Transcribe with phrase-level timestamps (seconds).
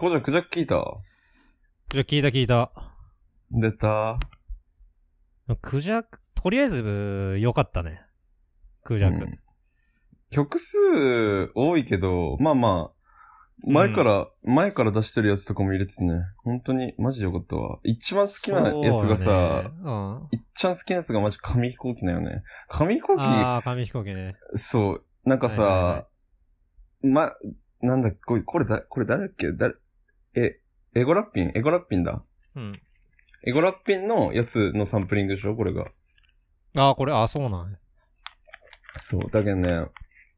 [0.00, 0.82] こうちゃん、クジャク聞いた？
[1.90, 2.70] クジャク聞いた聞いた。
[3.50, 4.18] 出た
[5.60, 8.00] クジャク、とりあえず、良かったね。
[8.82, 9.22] クジャク。
[9.22, 9.38] うん
[10.30, 16.14] 曲数多いけど、まあまあ、前から、前から出してるやつとかも入れててね、
[16.44, 17.78] 本当にマジでよかったわ。
[17.82, 19.30] 一番好きなやつがさ、
[19.64, 20.28] ねうん。
[20.30, 22.42] 一番好きなやつがマジ紙飛行機だよね。
[22.70, 24.36] 紙飛行機、ああ、紙飛行機ね。
[24.54, 26.06] そう、なんかさ、はいはいは
[27.02, 27.32] ま、
[27.82, 29.52] なんだ、これ、これだ、これ誰だっけ？
[29.52, 29.76] 誰、え、
[30.94, 31.52] エゴラッピン？
[31.54, 32.22] エゴラッピンだ。
[32.56, 32.68] うん。
[33.46, 35.54] エゴラッピンのやつのサンプリングでしょ？
[35.54, 35.86] これが。
[36.76, 37.78] ああ、これ、ああ、そうなんや
[39.00, 39.30] そう。
[39.30, 39.68] だけどね、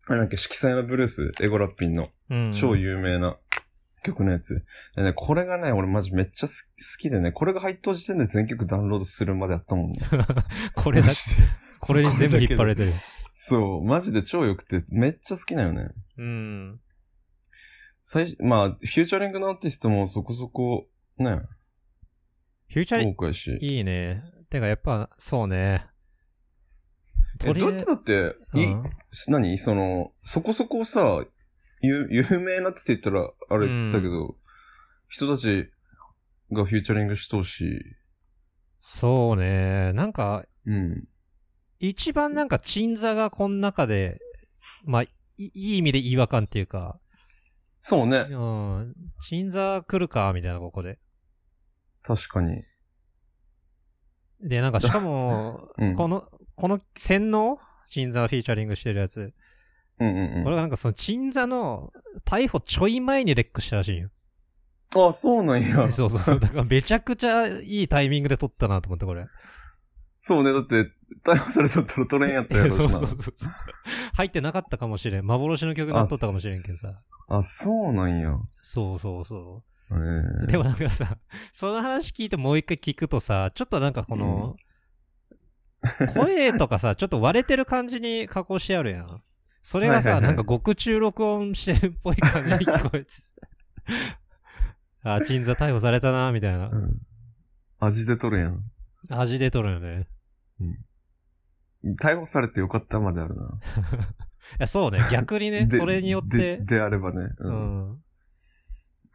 [0.07, 2.53] あれなんか色彩のブルース、エゴラッピンのうん。
[2.53, 3.37] 超有名な
[4.03, 4.65] 曲のやつ。
[4.97, 6.63] でね、これがね、俺マジめっちゃ好き好
[6.99, 10.01] きでね、これが入った時点で全曲ダウンロードするまでやったもんね。
[10.77, 11.43] これだマ、ジで
[11.81, 12.95] これに全部引っ張られてるよ。
[13.35, 15.89] そう、マジで超良くて、めっちゃ好きなよね。
[16.19, 16.81] うん。
[18.05, 20.89] 最初、まあ、フューチャリングのアーティストもそこそこ、
[21.19, 21.41] ね、
[22.69, 23.57] フューチャリ多くやし。
[23.61, 24.25] いいね。
[24.51, 25.87] てか、やっぱ、そうね。
[27.45, 28.83] え、どうやってだって、い、うん
[29.29, 29.59] 何？
[29.59, 31.25] その、そこそこさ、
[31.81, 34.37] 有、有名なっつって言ったら、あれだけど、
[35.09, 35.71] 人たち
[36.53, 37.97] がフューチャリングしとうし、
[38.79, 39.93] そうね。
[39.93, 41.05] なんか、うん。
[41.79, 44.19] 一番なんか、鎮座がこの中で、
[44.85, 47.01] まあ、いいい意味で違和感っていうか、
[47.85, 48.29] そうね。
[48.31, 48.95] うん。
[49.21, 51.01] 鎮座来るか、みたいな、ここで。
[52.05, 52.63] 確かに。
[54.41, 56.23] で、なんか、しかも、 うんこの、
[56.55, 57.59] この洗脳？
[57.87, 59.35] 鎮座がフィーチャリングしてるやつ。
[59.99, 60.45] うんうんうん。
[60.45, 61.93] これがなんかその鎮座の
[62.25, 64.11] 逮捕ちょい前にレックしたらしいよ。
[64.95, 65.91] あ、そうなんや。
[65.91, 66.41] そうそうそう。
[66.41, 69.27] だからめちゃくちゃいいタイミングで撮ったなと思って、これ。
[70.21, 70.53] そうね。
[70.53, 70.93] だって、
[71.25, 73.53] 逮捕されとったら取れんやったやろ そうなそうそうそう。
[74.15, 75.27] 入ってなかったかもしれん。
[75.27, 77.03] 幻の曲なっとったかもしれんけどさ。
[77.29, 78.39] あ、そうなんや。
[78.61, 79.95] そうそうそう。
[79.95, 81.19] ええでもなんかさ、
[81.53, 84.57] その話聞いてもう一回聞くとさ、ちょっとなんかこの、
[86.15, 89.23] 声とかさ、ちょっと割れてる感じに加工してあるやん。
[89.63, 93.07] それがさ、なんか獄中録音してるっぽい感じに聞こえて
[95.05, 96.75] あ、鎮座逮捕されたな、みたいなう。
[96.75, 97.01] ん。
[97.79, 98.63] 味で取るやん。
[99.09, 100.07] 味出とるよね。
[102.01, 103.59] 逮捕されてよかったまであるな。
[104.53, 105.01] いや、そうね。
[105.11, 107.31] 逆にね、でそれによってで、、であればね。
[107.39, 107.91] ううん。
[107.93, 108.03] ん。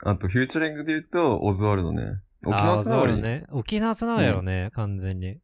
[0.03, 2.21] あと、フューチャリングで言うと、オズワルドね。
[2.45, 3.13] 沖縄つながり。
[3.13, 3.45] あーそうね。
[3.51, 5.39] 沖縄つながりやろね、完全に。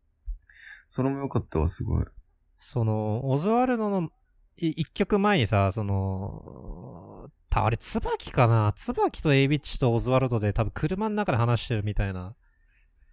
[0.88, 2.06] それもよかったわ、すごい。
[2.60, 4.10] その、オズワルドの
[4.58, 8.72] い一曲前にさ、その、たあれ、椿かな？
[8.74, 12.36] 椿とエイビッチとオズワルドで多分車の中で話してるみたいな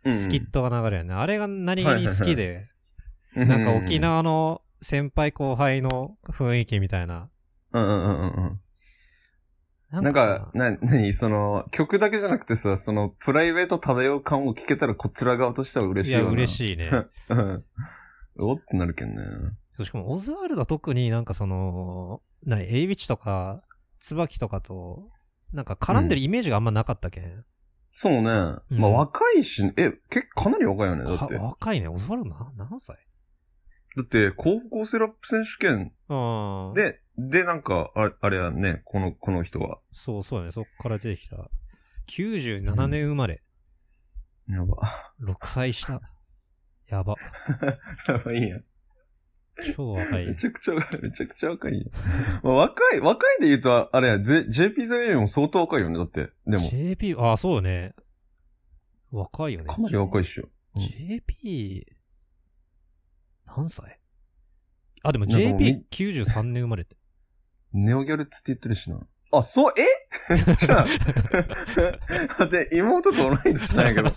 [0.04, 1.14] うんスキットが流れるよね。
[1.14, 2.68] あれが何気に好きで、
[3.36, 4.00] うんなんか沖。
[4.00, 7.28] 縄の先輩後輩の雰囲気みたいな。
[7.72, 8.60] うんうんうんうんうん。
[9.90, 16.32] ななんか、な、なに、その、曲だけじゃなくてさ、その、プライベート漂う感を聞けたらこちら側としては嬉しいや、いよな。
[16.32, 16.90] 嬉しいね。
[17.28, 17.64] うん。
[18.38, 19.22] おってなるけんね。
[19.72, 23.64] そうしかも、オズワルドは特になんかその、なに、エイビッチとか、
[23.98, 25.10] 椿とかと、
[25.52, 27.44] なんか絡んでるイメージがあんまなかったけん。
[27.90, 28.20] そうね。
[28.22, 31.04] うんまあ若いし、え、結構かなり若いよね。
[31.04, 31.34] だっかて。
[31.34, 31.88] だ若いね。
[31.88, 32.96] オズワルドな何歳？
[34.02, 39.78] って、高校生ラップ選手権うん。、で、で、なんか、ああれやね、この、この人は。
[39.92, 40.52] そうそうだね。
[40.52, 41.50] そっから出てきた。
[42.08, 43.42] 97年生まれ。
[44.48, 44.76] やば。
[45.20, 46.00] 6歳下。
[46.88, 47.16] やば。
[48.08, 48.60] やばいんや。
[49.76, 50.34] 超若いめ。
[50.34, 51.90] ちゃくちゃ、めちゃくちゃ若いよ。
[52.42, 56.30] まあ、若い、若いで言うと、あれや、JP ザイも相当若いよね、だって。
[56.46, 57.94] でも、JP、あ、そうよね。
[59.10, 59.66] 若いよね。
[59.66, 60.44] かなり若いっしょ。
[60.44, 60.50] うん
[60.82, 61.86] JP、
[63.56, 63.98] 何歳？
[65.02, 66.96] あ、でもなんかもうみ JP93 年生まれって。
[67.72, 69.00] ネオギャルっつって言ってるしな。
[69.32, 69.84] あ、そう、え？
[70.58, 70.84] じゃ
[72.38, 74.12] あ、 で、妹と同い年なんやけど。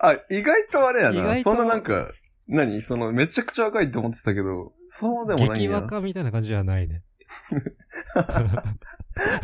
[0.00, 1.18] あ、意外とあれやな。
[1.18, 2.10] 意外とそんななんか、
[2.48, 2.82] 何？
[2.82, 5.54] その、めちゃくちゃ若いって思ってたけど、そうでもないんや。
[5.54, 7.04] 激若みたいな感じじゃないね。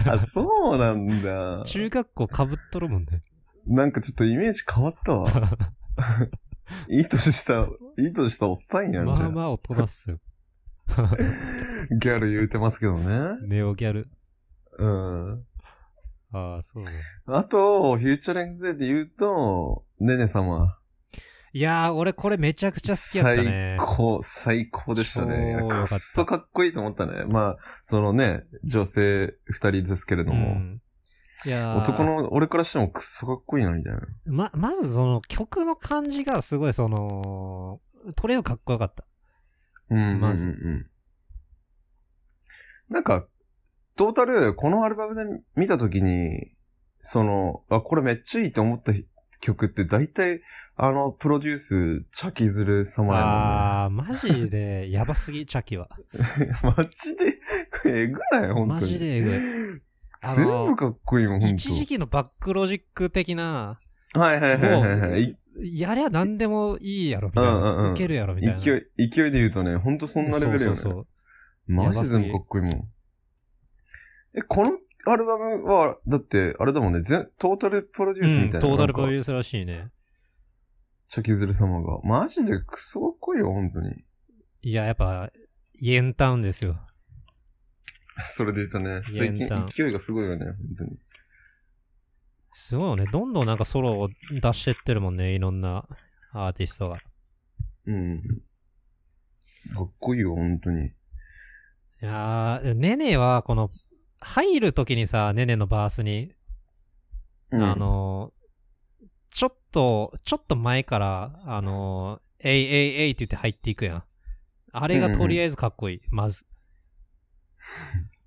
[0.04, 1.62] あ、そうなんだ。
[1.64, 3.22] 中学校かぶっとるもんね。
[3.66, 5.30] なんかちょっとイメージ変わったわ。
[6.88, 7.68] いい年した、
[7.98, 9.06] いい年したおっさんやん。
[9.06, 10.18] まあまあ大人っすよ。
[10.88, 11.10] あ。
[12.00, 13.36] ギャル言うてますけどね。
[13.46, 14.08] ネオギャル。
[14.78, 15.44] うん。
[16.32, 16.90] ああ、そうね。
[17.26, 20.76] あと、フューチャリング勢で言うと、ねね様。
[21.52, 23.76] いやー、俺これめちゃくちゃ好きやったね。
[23.78, 25.56] 最高、最高でしたね。
[25.58, 27.24] 超良かったくっそかっこいいと思ったね。
[27.26, 30.82] まあ、そのね、女性二人ですけれども、うん
[31.46, 34.00] いやー男の俺からしてもくっそかっこいいな、みたいな。
[34.26, 37.80] ま、まずその曲の感じがすごいその、
[38.16, 39.04] とりあえずかっこよかった。
[39.90, 40.86] うん、まずうんうんうん。
[42.88, 43.26] なんか、
[43.96, 45.22] トータル、このアルバムで
[45.56, 46.52] 見たときに、
[47.00, 48.92] その、あ、これめっちゃいいと思った
[49.40, 50.42] 曲って大体、
[50.76, 55.88] あの、プロデュース、チャキズル様やあー、マジで、やばすぎ、チャキは。
[56.62, 57.38] マジで、
[57.86, 58.52] えぐない？
[58.52, 58.66] 本当に。
[58.66, 59.85] マジでえぐあ
[60.22, 63.78] 全の部かっこいいもん、本当一時期のバックロジック的な、
[64.14, 67.90] はいはいはいはいやりゃ何でもいいやろ、みたいうんうんうな。
[67.90, 68.56] んいけるやろ、みたいな。
[68.58, 70.76] 勢い、勢いで言うとね、ほんとそんなレベルよね。
[70.76, 71.06] そうそうそう
[71.66, 72.88] マジで全部かっこいいもん。
[74.36, 78.56] え、このアルバムは、だって、あれだもんね、全、トータルプロデュースみたいな。
[78.56, 79.90] うん、トータルプロデュースらしいね。
[81.08, 82.00] チャキズル様が。
[82.02, 84.04] マジでクソかっこいいよ、本当に。
[84.62, 85.30] いや、やっぱ、
[85.74, 86.80] イエンタウンですよ。
[88.34, 90.98] それで言うとね、最近勢いがすごいよね、本当に。
[92.54, 93.06] すごいよね。
[93.12, 95.86] どんどんなんかソロを出してってるもんね、いろんな
[96.32, 96.98] アーティストが。
[97.86, 98.22] うん。
[99.74, 100.86] かっこいいよ、本当に。
[100.86, 100.90] い
[102.00, 103.70] やー、ネネは、この、
[104.20, 106.32] 入るときにさ、ネネのバースに、
[107.50, 114.04] うんあ、のー、ちょっと、ちょっと前から、あのー、えいえいえいって言って入っていくやん。
[114.72, 116.46] あれがとりあえずかっこいい、まず。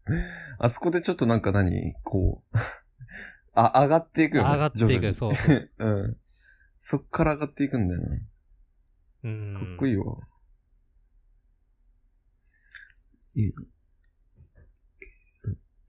[0.60, 2.58] あそこでちょっとなんか何こう、
[3.54, 4.50] あ、上がっていくよね。
[4.50, 5.72] 上がっていく、そうそう。
[5.80, 6.18] うん。
[6.80, 8.26] そっから上がっていくんだよね。
[9.24, 9.54] うん。
[9.54, 10.18] かっこいいわ。
[13.36, 13.64] いいな。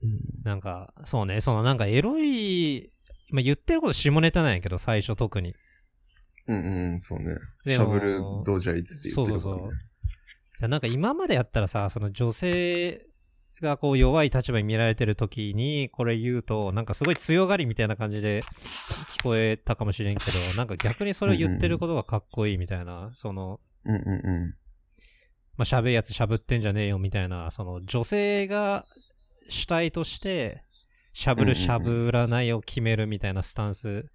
[0.03, 0.19] うん。
[0.43, 2.91] なんか、そうね、そのなんかエロい、
[3.31, 5.55] まあ、言ってること下ネタなんやけど、最初特に。
[6.47, 7.35] うんうん、そうね。
[7.63, 9.41] シでもャブルドジャイツって言ってるね。
[9.43, 9.71] そうそうそう
[10.57, 13.07] じゃあなんか今までやったらさ、その女性
[13.61, 18.43] がこう弱い立場に見られてる時にこれ言うと、なんかすごい強がりみたいな感じで
[19.19, 24.55] 聞こえたかもしれんけど、なんか逆にそれを言ってることがかっこいいみたいな、その、うんうんう
[25.57, 28.85] まあ、しゃべやつしゃぶってんじゃねえよみたいな、その女性が
[29.49, 30.63] 主体として、
[31.13, 34.05] しゃぶるしゃぶらないを決めるみたいなスタンス。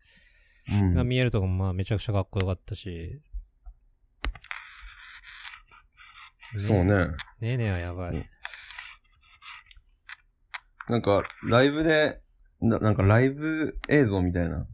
[0.69, 3.21] が見えるとこもまあめちゃくちゃかっこよかったし。
[6.57, 6.85] そう。
[6.85, 6.95] ね。
[7.41, 8.31] ねえねえはやばい。
[10.89, 12.21] なんか、ライブで、
[12.61, 14.67] ななんかライブ映像みたいな。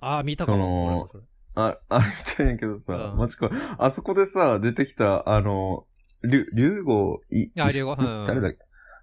[0.00, 1.06] ああ、見たかも。
[1.06, 1.24] それ
[1.54, 3.50] あ、あれみたいんやけどさ、うんマジか。
[3.78, 5.86] あそこでさ、出てきた、あの、
[6.22, 8.58] リュ、リュウゴい、あリュウゴうん誰だっけ？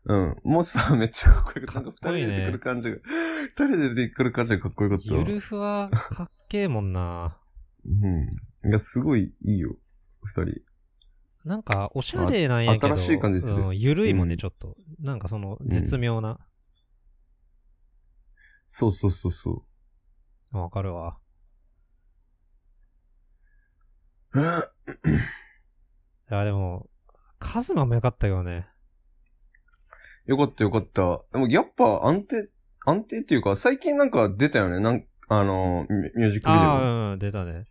[0.06, 0.36] うん。
[0.44, 1.90] もうさ、 めっちゃかっこよかった。
[1.90, 2.98] なんか二人で出てくる感じが、
[3.44, 5.20] 二人で出てくる感じがかっこよかったわ。
[5.20, 7.38] ゆるふはかっけえもんな。
[7.86, 8.70] うん。
[8.70, 9.76] いや、すごいいいよ。
[10.24, 10.62] 二人。
[11.48, 14.76] なんか、おしゃれなんやけど、あ新しい感じするうん、ゆるいもんね、うんちょっと。
[15.00, 16.40] なんかその、絶妙な。
[18.68, 19.66] そうそうそうそ
[20.54, 20.58] う。
[20.58, 21.18] わ、かるわ。
[24.34, 24.48] う んい
[26.30, 26.90] や、でも、
[27.40, 28.68] カズマもよかったよね。
[30.26, 31.24] よかったよかった。
[31.32, 32.50] でもやっぱ安定、
[32.86, 34.82] 安定っていうか、最近なんか出たよね。
[34.82, 36.62] なんあの、ミミュージックビデオ。
[36.62, 37.64] あああ、うん、出たね。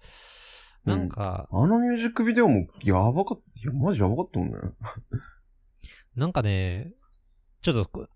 [0.87, 3.61] うんなんか、のミュージックビデオもやばかった。
[3.61, 4.57] いや、マジやばかったもんね。
[6.15, 6.93] なんかね、
[7.61, 8.09] ちょっとこ、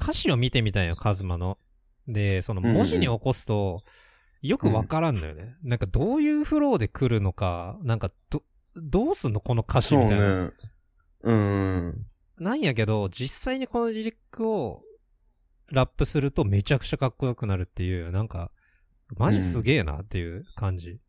[0.00, 1.58] 歌詞を見てみたんよ、カズマの。
[2.06, 3.82] で、その文字に起こすと、
[4.40, 5.56] よくわからんのよね。
[5.62, 8.42] なんかどういうフローで来るのか、なんかど、
[8.76, 10.26] どうすんのこの歌詞みたいな。
[10.26, 10.52] そうね。
[11.22, 12.06] うん。
[12.38, 14.82] なんやけど、実際にこのリリックを
[15.70, 18.50] ラップするとめちゃくちゃかっこよくなるっていう、なんか、
[19.16, 21.00] マジすげえなっていう感じ。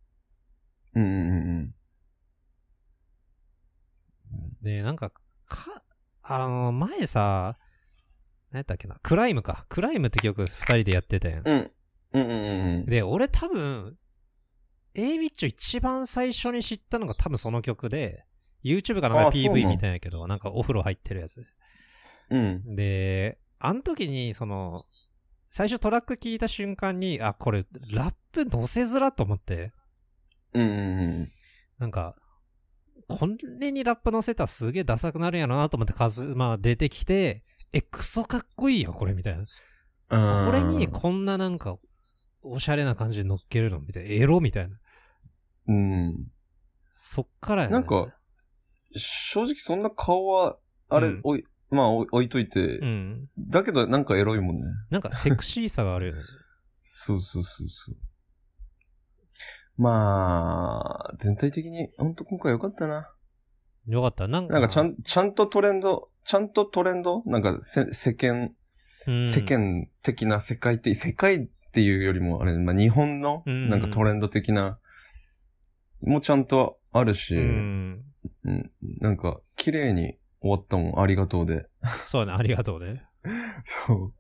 [0.96, 1.76] うんうんうん
[4.62, 5.12] で、なんか、
[5.48, 5.84] か、
[6.22, 7.58] あの、前さ、
[8.52, 9.66] 何やったっけな、クライムか。
[9.70, 11.48] クライムって曲二人でやってたやん。
[11.48, 11.72] うん。
[12.14, 12.22] うん。
[12.22, 13.98] うんうんうんで、俺多分、
[14.94, 18.26] A ビッチを一番最初に知ったのが多分その曲で、
[18.64, 21.44] YouTube かなんかあそうな PV んみたいんやけど、なんかお風呂入ってるやつ。
[22.30, 22.64] うん。
[22.66, 22.76] うん。
[22.76, 24.86] で、あの時に、その、
[25.50, 29.72] 最初トラック聞いた瞬間に、あ、これ、ラップ乗せづらと思って、うん
[30.54, 31.32] うん
[31.80, 32.16] なんか、
[33.08, 33.28] こ
[33.60, 37.44] れにラップ乗せたらすげえダサくなるんやろなと思って、数、まあ出てきて、
[37.74, 39.46] え、クソかっこいいよ、これ、みたいな。
[40.10, 40.52] うん。
[40.52, 41.78] これにこんななんか、
[42.44, 44.10] おしゃれな感じで乗っけるのみたいな。
[44.10, 44.78] エロみたいな。
[45.68, 46.32] うん。
[46.94, 47.74] そっからやね。
[47.74, 48.14] なんか、
[48.96, 50.58] 正直そんな顔は、
[50.90, 53.30] あれ、うんおい、まあ置いといて、うん。
[53.40, 54.64] だけどなんかエロいもんね。
[54.90, 56.22] なんかセクシーさがあるよね。
[56.84, 57.96] そうそうそうそう。
[59.78, 63.10] まあ、全体的に、ほんと今回良かったな。
[63.88, 64.28] よかった？
[64.28, 67.24] なんか、なんかちゃん、ちゃんとトレンド、ちゃんとトレンド？
[67.26, 68.52] なんかせ世間、
[69.08, 74.78] うん世間的な世界的、世界っていうよりも、あれ、まあ日本の、うんなんかトレンド的な、
[76.02, 78.06] もちゃんとあるし、ううん、
[78.46, 78.72] ん。
[79.00, 81.66] なんか、綺麗に終わったもん、ありがとうで。
[82.04, 83.04] そうね、ありがとうね。
[83.66, 84.14] そう。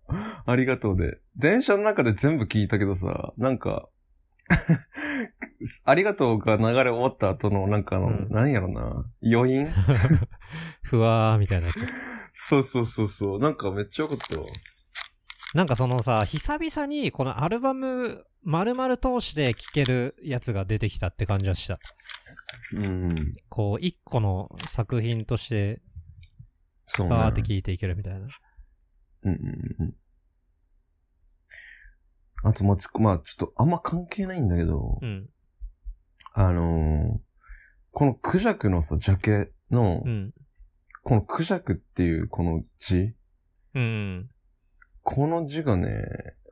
[0.45, 1.19] ありがとうで。
[1.35, 3.87] 電車の中で全部聞いたけどさ、なんか、
[5.85, 9.67] ありがとうが流れ終わった後の、なんかあの、うん何やろな、余韻？
[10.83, 11.79] ふわーみたいなやつ。
[12.33, 13.39] そうそうそうそう。
[13.39, 14.47] なんかめっちゃよかったわ。
[15.53, 21.79] なんかそのさ、久々にこのアルバム丸々通して聴けるやつが出てきたって感じはした。
[22.73, 23.35] うん。
[23.49, 25.81] こう、一個の作品として。
[26.97, 28.27] バーって聴いていけるみたいな。
[29.23, 29.95] うんうんうん。
[32.43, 35.29] あと、まあ、ちまあ、ちょっとあんま関係ないんだけど、うん。
[36.33, 37.19] あのー
[37.93, 40.33] このクジャクのさ、ジャケの、うん。
[41.03, 43.13] このクジャクっていうこの字、
[43.75, 44.29] うん。
[45.03, 46.05] この字がね、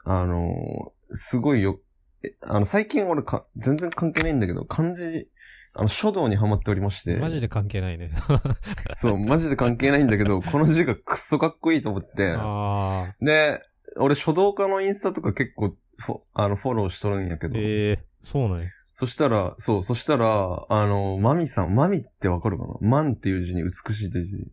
[0.03, 1.79] あのーすごいよ、
[2.23, 5.29] えあの、最近俺か、全然関係ないんだけど、漢字、
[5.73, 8.11] あの、書道にハマっておりまして、マジで関係ないね。
[8.95, 12.35] そう、マジで関係ないんだけど、この字がくっそかっこいいと思って。
[13.25, 13.61] で、
[13.97, 18.69] 俺書道家のインスタとか結構フォあのフォローしとるんやけど、ええそうなんや。
[18.93, 22.73] そしたら、そう、そしたら、あの、マミさん、マミってわかるかな？
[22.81, 24.51] マンっていう字に美しいって字。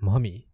[0.00, 0.48] マミ？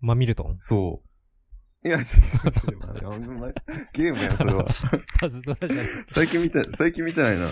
[0.00, 0.56] マミルトン？
[0.60, 1.88] そう。
[1.88, 3.54] いや、違う違う違う
[3.92, 4.64] ゲームや、それは。
[5.18, 5.86] パズドラじゃない。
[6.06, 7.48] 最近見て、最近見てないな。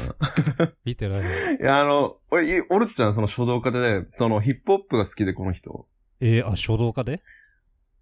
[0.84, 1.58] 見てないね。
[1.60, 5.88] いや、あの、俺、いおるっちゃん、その書道家で、そのヒップホップが好きで、この人。
[6.20, 7.20] ええあ、書道家で？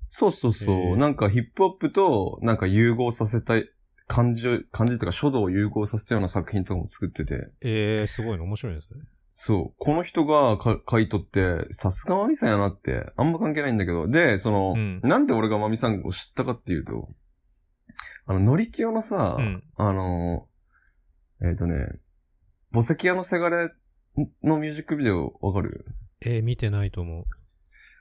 [0.08, 0.96] そうそうそう。
[0.96, 3.68] なんかヒップホップと、なんか融合させたい、
[4.06, 7.50] 漢字を、漢字っていうか書道を融合させたような作品とかも作ってて。
[7.60, 9.00] ええすごいの面白いですね。
[9.34, 9.74] そう。
[9.78, 17.08] この人がか書いとって、さすがマミさんやなって、あんま関係ないんだけど、で、その、うんなんで俺がマミさんを知ったかっていうと、
[18.26, 19.62] あの、ノリキオのさ、うん。
[19.76, 20.48] あの、
[21.42, 21.86] えっ、とね、
[22.72, 23.70] 墓石屋のせがれ
[24.42, 25.86] のミュージックビデオわかる？
[26.20, 27.24] ええ見てないと思う。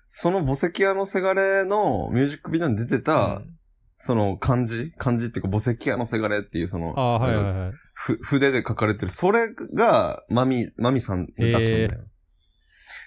[0.07, 3.53] その墓石屋のせがれのミュージックビデオに出てた、うん
[3.99, 4.93] その漢字？
[4.99, 7.71] 漢字っていうか墓石屋のせがれっていうその、ああ、はいはいはい。
[7.95, 11.89] ふ筆で書かれてる、それが、マミ、マミさんだったんだよ。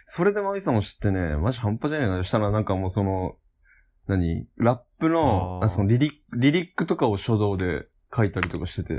[0.05, 2.17] それでマミさんを知ってね、マジ半端じゃねえな。
[2.17, 3.37] そしたらなんかもうその、
[4.09, 4.49] 何？
[4.57, 8.95] ラップの、あそのリリリリックとかを書道で書いたりとかしてて、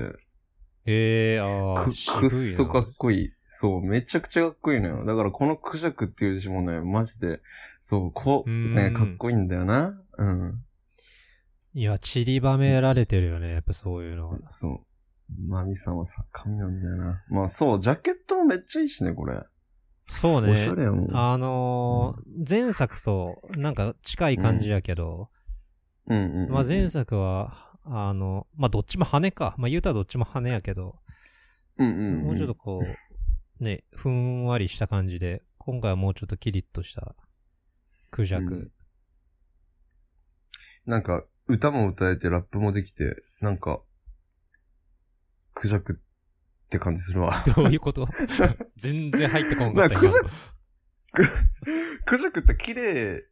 [0.86, 1.92] ええああ、く、
[2.22, 3.30] くっそかっこいい。
[3.50, 5.06] そう、めちゃくちゃかっこいいのよ。
[5.06, 7.42] だからこのクジャクっていう字もね、マジで、
[7.82, 10.00] そう、こう、うんね、かっこいいんだよな。
[10.18, 10.64] うん。
[11.74, 14.52] いや、散りばめられてるよね、やっぱそういうのが。
[14.52, 14.80] そう。
[15.48, 17.22] マミさんはさ、神なんだよな。
[17.30, 19.42] まあそう、ジャケットもめっちゃいいしね、これ。
[20.08, 20.76] そうねおしゃ。
[20.76, 21.16] れやもん。
[21.16, 25.30] あのー前作となんか近い感じやけど、
[26.08, 26.50] うんうんうん。
[26.52, 29.56] まあ前作は、あの、まあどっちも羽か。
[29.58, 31.00] まあ言うたらどっちも羽やけど、
[31.78, 32.84] うんうんうん、もうちょっとこ
[33.60, 37.16] う、ね、ふんわりした感じで、今回はもうちょっとキリッとした
[38.12, 38.72] クジャク。
[40.86, 43.82] なんか、歌も歌えて、ラップもできて、なんか、
[45.54, 47.44] クジャクって感じするわ。
[47.56, 48.08] どういうこと？
[48.78, 50.30] 全然入ってこんかったなんか今
[51.14, 51.26] ク
[52.06, 53.26] クジャクって綺麗、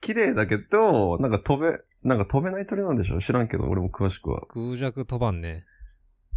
[0.00, 3.20] 綺麗だけど、なんか飛べ、なんか飛べない鳥なんでしょ？
[3.20, 4.46] 知らんけど、俺も詳しくは。
[4.48, 5.64] クジャク飛ばんね。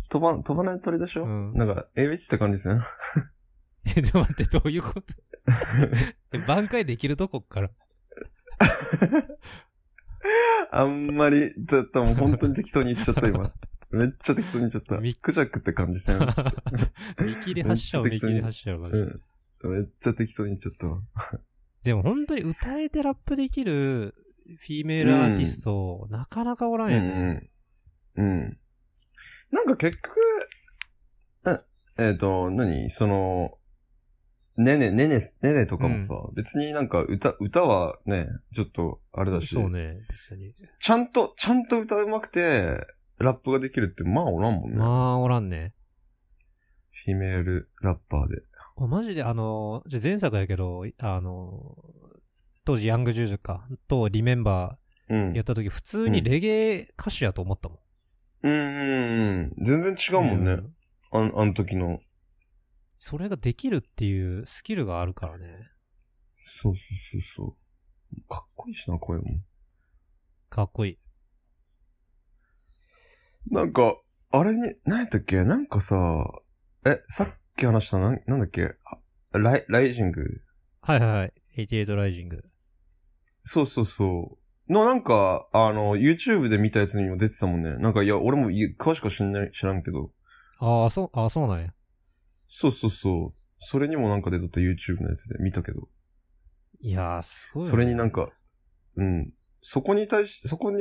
[0.10, 2.82] 飛ばん、飛ばない鳥でしょ、うんなんか、エビチって感じですね。
[3.96, 5.02] え、ちょっと待って、どういうこと？
[5.29, 5.29] え
[6.48, 7.70] 挽回できるとこっから？
[10.72, 13.54] あんまり、だったもう本当に適当に言っちゃった、今。
[13.92, 14.98] めっちゃ適当に言っちゃった。
[15.00, 16.20] みクジャクって感じせん。
[16.20, 19.22] 見切り発車を見切り発車をうん。
[19.64, 21.02] めっちゃ適当に言っちゃったわ。
[21.84, 24.14] でも本当に歌えてラップできる
[24.60, 27.50] フィメールアーティスト、なかなかおらんよね。
[28.16, 28.32] うんうん。
[28.42, 28.58] うん。
[29.52, 30.16] なんか結局、
[31.46, 31.64] あ
[31.98, 32.90] えっ、と、何？
[32.90, 33.58] その、
[34.60, 40.54] ねね、ねね、ねねとかもさ、別になんか歌、歌はね、ちょっとあれだし、そうね、別に。
[40.80, 42.86] ちゃんと、ちゃんと歌うまくて、
[43.20, 44.78] ラップができるって、まあおらんもんね。
[44.78, 45.74] まあ、おらんね。
[47.06, 48.42] フィメールラッパーで。
[48.76, 51.76] おマジで、あの、じゃ前作やけど、あの、
[52.66, 54.78] 当時ヤングジュージュか、とリメンバ
[55.10, 55.32] うん。
[55.32, 57.80] ーやった時、普通にレゲエ歌手やと思ったもん。
[58.44, 59.66] うんうんうん。
[59.66, 60.52] 全然違うもんね。
[60.52, 60.74] うん
[61.12, 62.00] あん、あの時の。
[63.00, 65.70] それができるっていうスキルがあるからね。
[66.38, 67.58] そうそうそうそ
[68.18, 68.22] う。
[68.28, 69.24] かっこいいしな、声も。
[70.50, 70.98] かっこいい。
[73.50, 73.96] なんか、
[74.32, 75.44] あれに、何やったっけ？
[75.46, 75.96] なんかさ、
[76.86, 78.76] え、さっき話したなん、なんだっけ？
[79.32, 80.42] あライ、ライジング？
[80.82, 81.34] はいはいはい。
[81.56, 82.44] 88ライジング。
[83.46, 84.38] そうそうそ
[84.68, 84.74] う。
[84.74, 87.78] のなんか、あの、YouTube で見たやつにも出てたもんね。
[87.78, 90.12] なんか、いや、俺もい詳しくは知んない、知らんけど。
[90.60, 91.74] ああ、そう、ああ、そうなんや。
[92.50, 93.34] そうそうそう。
[93.60, 95.88] それにもなんか出とった YouTube のやつで見たけど。
[96.82, 97.70] いやー、すごい、ね。
[97.70, 98.30] それになんか、
[98.96, 99.32] うん。
[99.62, 100.78] そこに対して、そこに、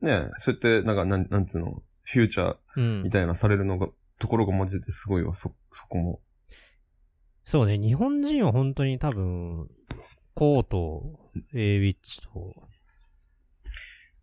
[0.00, 3.10] ね、そうやって、なんか、なん、なんつうの、フューチャーうんみ。
[3.10, 6.20] たいなされるのが、ところがマジですごいわ、そ、そこも。
[7.44, 9.68] そうね、日本人は本当に多分、
[10.34, 11.18] コート、
[11.54, 12.54] エイウィッチと、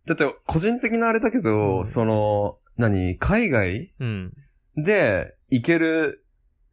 [0.06, 4.32] だって、個人的なあれだけど、うんその、何、海外うん。
[4.76, 6.24] で行ける、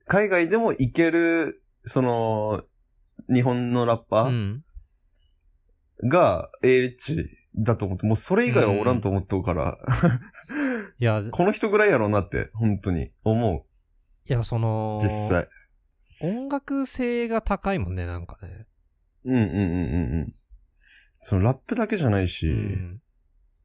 [0.08, 2.64] 海外でも行ける、その、
[3.34, 4.64] 日本のラッパーうん。
[6.04, 9.78] が AH だと思って、もうそれ以外はおらんと思っとうから、
[11.00, 13.66] いや、 この人ぐらいやろうなって、本当に思
[14.30, 15.48] いや、そのう、、実際。
[16.22, 18.68] 音楽性が高いもんね、なんかね。
[19.26, 20.36] うんうんうんうんうん。
[21.22, 23.02] そのラップだけじゃないし、うん。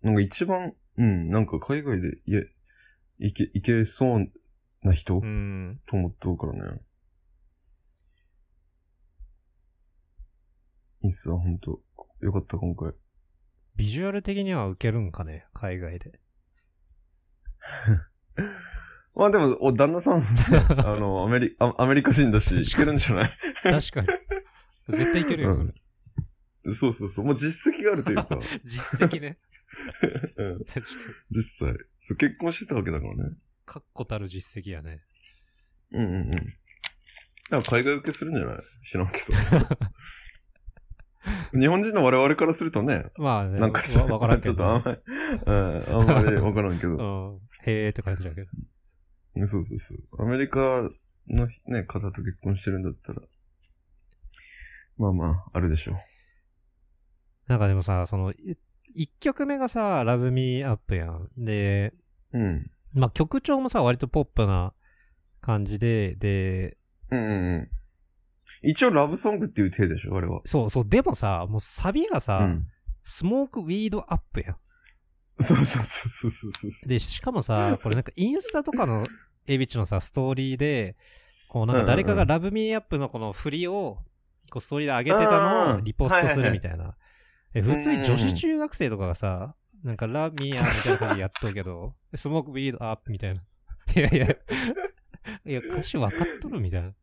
[0.02, 2.48] なんか一番、うん、なんか海外で、いえ、
[3.18, 4.28] いけ、いけそう
[4.82, 5.80] な人、うん。
[5.86, 6.80] と思っとうからね。
[11.04, 11.80] いいっすわ、ほんと。
[12.20, 12.92] よかった、今回。
[13.76, 16.20] ビジュアル的には受けるんかね、海外で。
[19.14, 20.22] まあでも、お、旦那さん、
[20.80, 23.38] あの、アメリ、あアメリカ人だし、いけるんじゃない？
[23.62, 24.08] 確かに。
[24.88, 25.72] 絶対いけるよ、それ。
[26.74, 27.24] そうそうそう。
[27.24, 28.28] もう実績があるというか、
[28.64, 29.38] 実績ね。
[30.36, 30.86] うん、確かに。
[31.30, 31.76] 実際。
[32.00, 33.36] そう、結婚してたわけだからね。
[33.64, 35.00] 確固たる実績やね。
[35.92, 36.30] うんうんうん。
[36.30, 36.46] だか
[37.50, 38.56] ら海外受けするんじゃない？
[38.84, 39.26] 知らんけど。
[41.58, 44.64] 日本人の我々からするとね、まあね、なんかわわからんけちょっど。
[44.64, 44.98] とあんまり、
[45.46, 46.90] うん、あんまりわからんけど。
[46.90, 47.40] うん。
[47.64, 48.48] へーって感じだけど。
[49.46, 50.22] そうそうそう。
[50.22, 50.90] アメリカ
[51.28, 53.22] のね、方と結婚してるんだったら、
[54.96, 55.96] まあまあ、あるでしょ
[57.46, 58.56] なんかでもさ、その、い
[58.94, 61.28] 一曲目がさ、Love Me Up やん。
[61.36, 61.94] で、
[62.32, 62.38] う。
[62.38, 62.70] うん。
[62.94, 64.74] まあ曲調もさ、割とポップな
[65.40, 66.76] 感じで、で、
[67.10, 67.70] うんうんうん。
[68.62, 70.40] 一応ラブソングっていう体でしょ、あれは。
[70.44, 72.68] そうそう、でもさ、もうサビがさ、うん。
[73.02, 74.56] スモークウィードアップやん。
[75.42, 76.88] そうそうそうそうそうそう。
[76.88, 79.04] で、しかもさ、これなんかインスタとかの
[79.46, 80.96] エビッチのさ、ストーリーで、
[81.48, 83.98] こうなんか誰かがラブミーアップのこの振りを、
[84.50, 86.96] こうストーリーで上げてたのをリポストするみたいな。
[87.54, 93.42] え普通に女子中学生とかがさ、なんかラブミーアみたいな感じでやっとるけど、 スモークウィードアップみたいな。
[93.96, 94.36] いやいや、
[95.44, 96.94] いや歌詞分かっとるみたいな。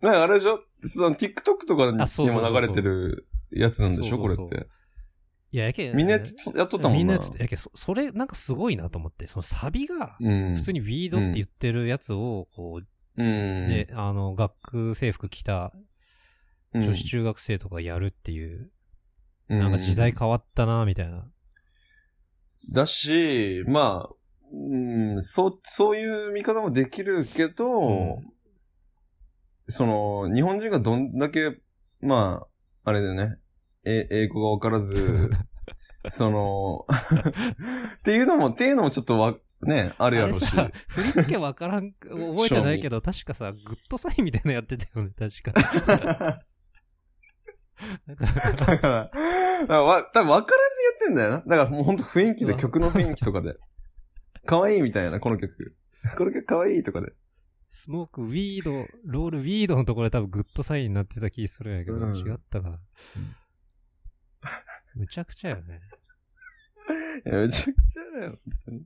[0.00, 0.60] なんかあれでしょ？
[0.88, 4.18] その TikTok とかにも流れてるやつなんでしょ？
[4.18, 4.68] これって。
[5.52, 6.22] いや、やけみんなやっ
[6.68, 6.98] とったもんな。
[6.98, 10.56] みんなやってたやけそ、それなんかすごいなと思って、そのサビが、うん。
[10.56, 13.68] 普通にウィードって言ってるやつを、こう、うん。
[13.68, 15.72] ね、あの、学生服着た
[16.74, 18.72] うん、女子中学生とかやるっていう、
[19.50, 21.30] うなんか時代変わったな、みたいな。
[22.70, 24.14] だし、まあ、
[24.52, 24.76] う
[25.16, 28.32] ん、そう、そういう見方もできるけど、うん
[29.68, 31.56] その、日本人がどんだけ、
[32.00, 32.46] ま
[32.84, 33.38] あ、あれでね、
[33.84, 35.30] え、英語がわからず、
[36.10, 36.86] その、
[37.98, 40.44] っていうのも、っていうのもちょっとわ、ね、あるやろうし。
[40.88, 46.42] 振り付けわからん、覚えてないけど、 確かさ、グッドサインみたいなのやってたよね、確か。
[48.06, 49.10] だから、だか
[49.68, 50.58] らわ、多分分から
[51.06, 51.42] ずやってんだよな。
[51.46, 53.56] だからもうほんと雰囲気で、曲の雰囲気とかで。
[54.44, 55.76] 可愛いみたいな、この曲。
[56.16, 57.12] この曲可愛いとかで。
[57.70, 62.78] スモーク、ウィード、ロール、ウィードのところで多分グッドサインになってた気するんやけど、うん違ったかな。
[64.94, 65.80] むちゃくちゃよね。
[67.24, 68.82] いや、めちゃくちゃだよ、本当に。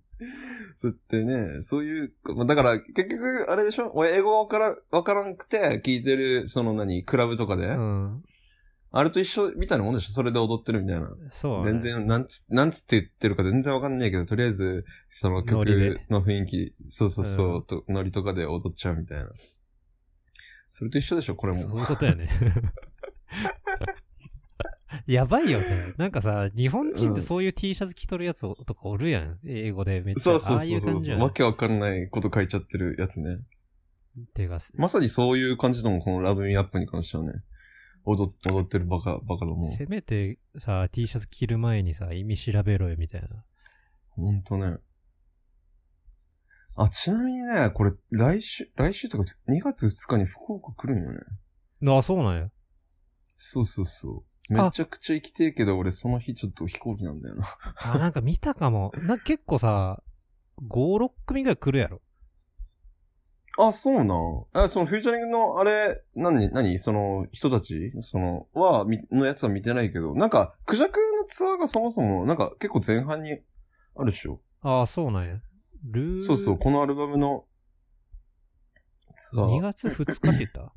[0.76, 3.90] そうやってね、そういう、まあだから、結局、あれでしょ？
[3.94, 8.24] 俺、英語わから、わからんくて、聞いてる、その何、クラブとかで、うん。
[8.98, 10.12] あれと一緒みたいなもんでしょ？
[10.12, 11.08] それで踊ってるみたいな。
[11.30, 11.72] そう、ね。
[11.72, 15.64] 全然、なんつ、なんつって言ってるか全然わかんないけど、とりあえず、その曲
[16.10, 19.28] の雰囲気、そうそうそう、うんとノリとかで踊っちゃうみたいな。
[20.70, 21.36] それと一緒でしょ？
[21.36, 21.58] これも。
[21.58, 22.28] そういうことやね。
[25.06, 25.94] やばいよね。
[25.98, 29.38] なんかさ、日本人ってそういう T シャツ着とるやつとかおるやん。
[29.44, 30.22] 英語でめっちゃ。
[30.22, 31.18] そうそうああいうそうそう。
[31.18, 33.38] わけわかんないこと書いちゃってるやつね。
[34.34, 37.32] てか、まさにそういう感じのも、このラブミーアップに関してはね。
[38.06, 39.64] 踊っ踊ってるバカ、バカども。
[39.64, 43.44] せめてさ、T シャツ着る前にさ、意味調べろよみたいな。
[44.10, 44.78] ほんとね。
[46.76, 51.18] あ、ちなみにね、これ、来週、来週とか2月2日に福岡来るんよね。
[51.98, 52.50] あ、そうなんや。
[53.36, 54.52] そうそうそう。
[54.54, 57.46] めちゃくちゃ行きてえけど、俺その日ちょっと飛行機なんだよな。
[57.78, 58.92] あ、なんか見たかも。
[58.98, 60.02] なんか結構さ、
[60.68, 62.00] 5、6組ぐらい来るやろ。
[63.58, 64.44] あ、そうなん。
[64.52, 66.78] あ、そのフューチャリングの、あれ、何、何？
[66.78, 67.92] その、人たち？
[68.00, 73.38] その、は、みのやつは見てないけど、なんか、クジャクのツアーがそもそも、なんか結構前半に
[73.96, 74.40] あるでしょ。
[74.60, 75.40] ああ、そうなんや。
[75.84, 77.46] ルーそうそう、このアルバムの
[79.16, 79.62] ツア2ー。
[79.62, 80.72] 月2日って言った？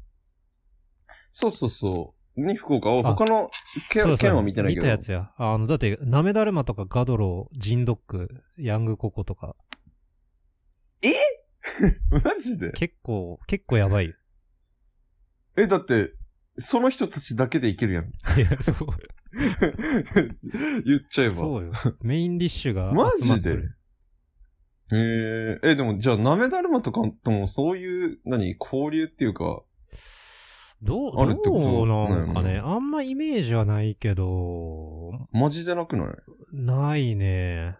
[1.31, 2.41] そうそうそう。
[2.41, 3.51] に福岡を、あ他の
[3.91, 4.85] 県県は見てないけど。
[4.85, 5.33] 見たやつや。
[5.37, 9.57] あの、だって、ナメダルマとかガドロー、ジンドック、ヤングココとか、
[12.23, 12.71] マジで？
[12.71, 14.13] 結構、結構やばいよ。
[15.57, 16.13] え、だって、
[16.57, 18.05] その人たちだけでいけるやん。
[18.05, 18.75] いや、そう。
[20.85, 21.35] 言っちゃえば。
[21.35, 21.71] そうよ。
[22.01, 23.59] メインディッシュがマジで？
[24.91, 29.61] えー、え、でもじゃあ、なめだるまとかともそういう、何、交流っていうか、
[30.81, 32.57] どう、あるってことどうなんかね。
[32.57, 36.15] あんまイメージはないけど、マジでなくない？
[36.53, 37.77] ないね。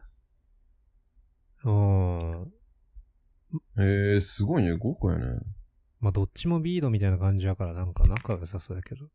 [1.64, 2.54] うん。
[3.80, 5.40] えー、すごいね、豪華やね。
[6.02, 9.08] まあ、どっちもビードみたいな感じだから、なんか仲良さそうだけど。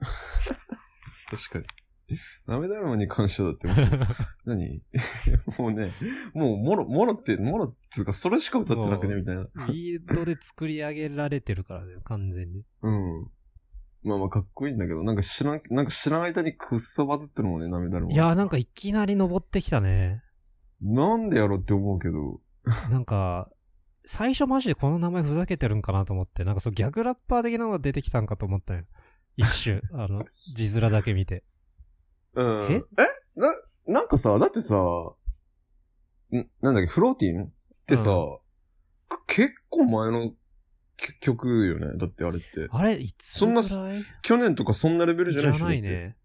[1.30, 1.64] 確かに。
[2.46, 4.08] なめだるまに関してはだってもう、
[4.44, 4.82] 何？
[5.58, 5.92] もうね、
[6.34, 9.46] もう、もろ、もろって、もろっていうか、それしか歌ってなくね、みたいな。
[9.68, 12.64] ビードで作り上げられてるからね、完全に。
[12.82, 13.30] うん。
[14.02, 18.12] まあまあ、かっこいいんだけど、なんか知らん、なんか知らん間にくっそバズってるもんね、なめだるま。
[18.12, 20.22] いやーなんかいきなり登ってきたね。
[20.82, 22.40] なんでやろって思うけど。
[22.90, 23.50] なんか、
[24.06, 28.84] 最初マジでこの名前ふざけてるんかなと思って、なんかそうギャグラッパー的なのが出てきたんかと思ったよ。
[29.36, 30.24] 一瞬、 あの、
[30.54, 31.44] 字面だけ見て。
[32.34, 32.72] うん。
[32.72, 32.74] え？
[32.76, 32.80] え？
[33.40, 33.48] な、
[33.86, 35.14] なんかさ、だってさ、ん？
[36.60, 37.44] なんだっけ、フローティン？
[37.44, 37.46] っ
[37.86, 38.40] てさ、う
[39.08, 40.32] く結構前の
[40.96, 41.98] き曲よね？
[41.98, 42.68] だってあれって。
[42.70, 43.62] あれ、いつそんな
[44.22, 45.64] 去年とかそんなレベルじゃじゃないでしょ？
[45.66, 46.16] ないね。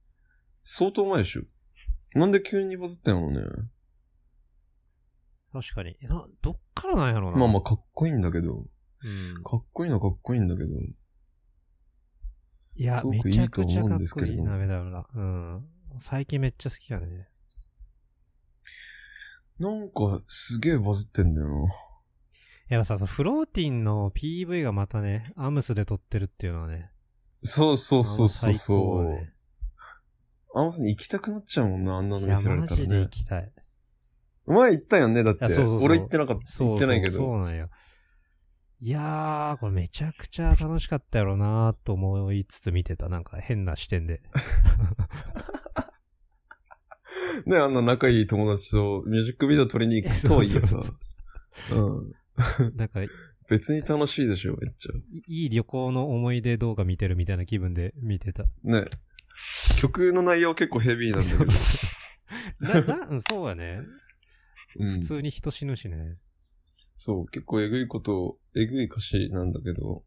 [0.63, 1.41] 相当前でしょ？
[2.15, 3.41] なんで急にバズったんやろうね？
[5.51, 5.97] 確かに。
[6.01, 7.37] な、どっからなんやろうな？
[7.37, 8.57] まあまあかっこいいんだけど。
[8.57, 8.59] う
[9.39, 9.43] ん。
[9.43, 10.69] かっこいいのはかっこいいんだけど。
[12.75, 15.07] いやす、ごくめちゃくちゃかっこうんですけれどいい鍋だよな。
[15.13, 15.65] うん。
[15.99, 17.27] 最近めっちゃ好きだね。
[19.59, 21.55] なんかすげえバズってんだよな。
[22.69, 26.91] やっぱさ、そのフローティンの PV がまたね、アムスで撮ってるっていうのはね。
[27.43, 29.09] そうそうそうそうあの最高そう。
[29.09, 29.33] ね。
[30.55, 33.07] あんまさに行きたくなっちゃうもんな、あんなの見せられたらマジで行ね。
[33.09, 33.51] きたい。
[34.53, 35.49] 前行ったよね、だって。
[35.49, 36.47] そうそう俺行ってなかった。
[36.47, 37.17] そう行ってないけど。
[37.17, 37.69] そうなんよ。
[38.81, 43.09] いやー、これめちゃくちゃ楽しかったやろなーと思いつつ見てた。
[43.09, 44.21] なんか変な視点で。
[47.45, 50.61] ね、あんな仲いい友達とミュージックビデオ撮りに行くとはいえさ
[51.69, 52.75] そうん。
[52.75, 53.09] なんかい、
[53.49, 54.91] 別に楽しいでしょ、めっちゃ。
[55.27, 58.45] いい旅行の思い出動画見てるみたいな気分で見てた。
[58.63, 58.85] ね。
[59.77, 61.45] 曲の内容結構ヘビーなんだ
[62.61, 62.85] けど。
[62.95, 63.81] な、な、うんそうやね。
[64.77, 64.99] うん普。
[64.99, 66.17] 通に人死ぬしね。
[66.95, 70.03] そう、結構えぐいこと、えぐい歌詞なんだけど。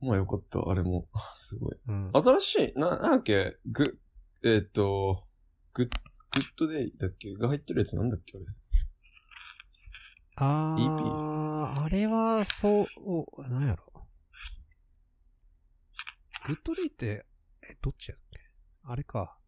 [0.00, 1.08] まあよかった、あれも。
[1.36, 1.78] すごい。
[1.88, 2.10] うん。
[2.12, 3.98] 新しい、な、なんだっけ、グ、
[4.42, 5.26] えーっ、と、
[5.74, 5.86] グッ、
[6.32, 7.34] Good Day だっけ？
[7.34, 8.38] が入ってるやつなんだっけ？
[8.38, 8.46] あれ。
[10.36, 13.84] あー、あれは、そう、おなんやろ。
[16.46, 17.26] Good Day って、
[17.62, 18.40] え、どっちやっけ？
[18.84, 19.39] あれか。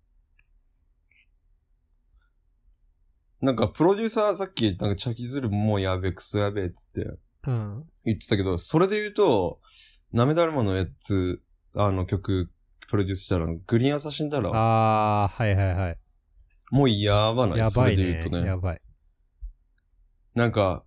[3.43, 7.85] なんか、プロデューサーさっき、なんか、 Chaki Zulu もうやべえ、クソやべえっつってうん。
[8.05, 9.61] 言ってたけど、それで言うと、
[10.13, 11.43] なめだるまのやつ、
[11.75, 12.53] あの曲、
[12.89, 15.99] プロデュースしたら、グリーンアサシンだら、あー、はいはいはい。
[16.71, 17.59] もうやばない。
[17.59, 18.41] やばいねそれで言うと。
[18.41, 18.47] ね。
[18.47, 18.81] やばい。
[20.35, 20.85] なんか、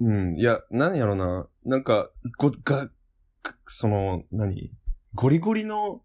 [0.00, 1.46] うん、いや、何やろな。
[1.64, 2.90] なんか、ご、が、
[3.66, 4.72] その、何？
[5.14, 6.02] ゴリゴリの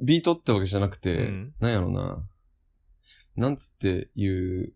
[0.00, 2.26] ビートってわけじゃなくて、うん何やろな。
[3.36, 4.72] なんつっていう、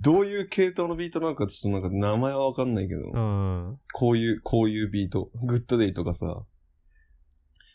[0.00, 3.78] どういう系統のビートなのかちょっとなんか名前はわかんないけど、うん。
[3.92, 5.30] こういう、こういうビート。
[5.44, 6.44] Good Day とかさ、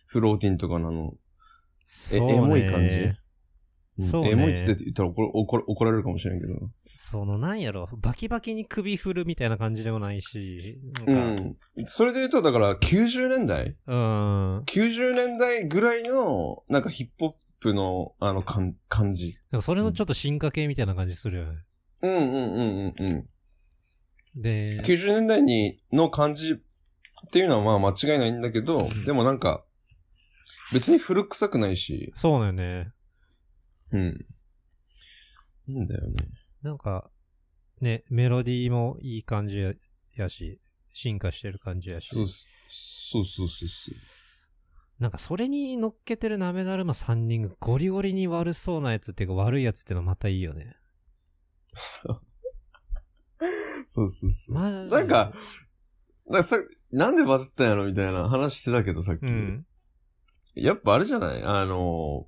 [0.07, 1.13] Floatin' とかなの、
[2.13, 3.17] え、エモい感じ、うん
[3.99, 6.53] そうねエモいって言ったら怒られるかもしれんけど。
[6.97, 7.87] その、なんやろ。
[7.97, 10.79] バキバキに首振るみたいな感じでもないし。
[11.05, 11.57] うん。
[11.85, 13.75] それで言うと、だから90年代？
[13.85, 14.59] うん。
[14.61, 19.37] ?90 年代ぐらいの、なんかヒップホップの、あの、かん感じ。
[19.61, 21.59] それのちょっと進化系みたいな感じするよね。
[22.01, 23.09] うんうんうんうんう
[24.37, 24.41] ん。
[24.41, 26.57] で、90年代に、の感じっ
[27.31, 29.63] ていうのはまあ間違いないんだけど、んでもなんか、
[30.73, 32.91] 別に古臭くないし、そうだよね。
[33.91, 34.25] うん。
[35.67, 36.15] いいんだよね。
[36.63, 37.11] なんか、
[37.79, 39.73] ね、メロディーもいい感じや
[40.15, 40.59] やし、
[40.93, 42.07] 進化してる感じやし。
[42.07, 43.95] そうそうそうそうそう。
[45.01, 50.75] なんかそれに乗っけてるナメダルマ3人がゴリゴリに悪そうなやつっていうか悪いやつっていうのまたいいよね。
[53.87, 54.55] そうそうそう。
[54.55, 55.33] まなんか、
[56.27, 56.57] なんかさ、
[56.91, 59.23] なんでバズったんやろみたいな話してたけどさっき。
[59.23, 59.65] うん。
[60.53, 61.43] やっぱあれじゃない？
[61.43, 62.27] あの、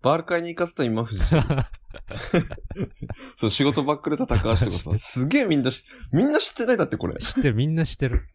[0.00, 1.20] バール会に行かせた今藤。
[3.36, 7.16] そう、仕事ばっくれた高橋とかさ、 すげえみんなし、みんな知ってないだってこれ。
[7.16, 8.26] 知ってる、みんな知ってる。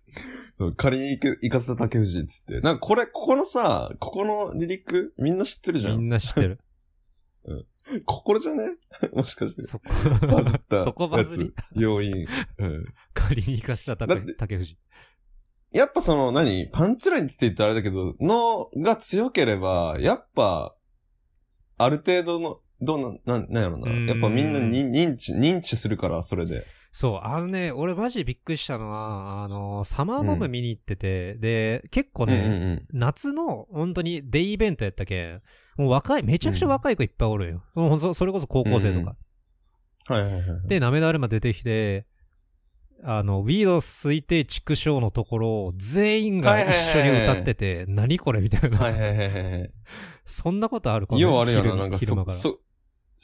[0.58, 2.62] そう借りに行け行かせた竹藤っつって。
[2.62, 6.10] なんかこれ、ここのさ、ここの離陸、みんな知ってるじゃみんん。
[6.10, 6.60] な知ってる。
[8.06, 8.78] ここじゃね？
[9.14, 9.62] もしかして。
[9.64, 9.86] そこ、
[10.28, 10.84] バズった。
[10.86, 11.54] そこバズり。
[11.76, 12.26] 要因。
[12.60, 12.86] うん。
[13.14, 14.78] 借りに行かせただって竹竹藤。
[15.72, 16.70] やっぱその、何？
[16.72, 20.76] パンチラインって言ったらあれだけど、のが強ければ、やっぱ、
[21.78, 24.08] ある程度の、どうなん、なん、なんやろな。
[24.08, 26.66] やっぱみんなに認知、認知するから、それで。
[26.92, 35.42] そう、あのね、俺マジでびっくりしたのは、あの、サマーボム見に行ってて、で、結構ね、うんうん夏の本当にデイイベントやったけん、
[35.78, 37.64] もう若い、めちゃくちゃ若い子いっぱいおるんよ。
[37.74, 39.16] そそそれこそ高校生とか。
[40.10, 40.16] うん。
[40.16, 40.68] はいはいはいはい。
[40.68, 42.06] で、なめだるま出てきて、
[43.04, 48.78] あの、ウィード推定畜生のところを全員が一緒に歌ってて、何これみたいな。
[48.78, 49.72] はいはいはいはい。
[50.26, 52.38] そんなことあるかようあるよな、昼なんかそ、昼間から。
[52.38, 52.60] そ、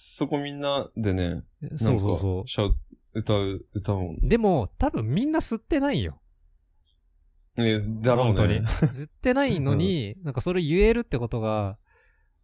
[0.01, 1.43] そこみんなでね、
[1.77, 2.77] そうそうそなんかシャウ
[3.13, 4.15] 歌う、歌うもん。
[4.15, 4.19] う。
[4.21, 6.21] でも、多分みんな吸ってないよ。
[7.57, 8.61] えだろう本当に。
[8.61, 8.65] ね。
[8.91, 11.77] 吸ってないのに、なんかそれ言えるってことが、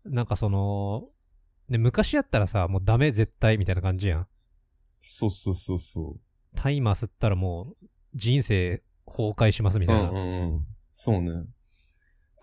[0.03, 1.07] なんかその、
[1.69, 4.27] ね、昔やったらさ、もうダメ絶対みたいな感じやん。
[4.99, 6.17] そうそうそうそ
[6.55, 9.87] タイマー吸ったらもう人生崩壊しますみう。
[9.87, 10.09] たいな。
[10.09, 10.67] うんうんうん。
[10.91, 11.45] そうね。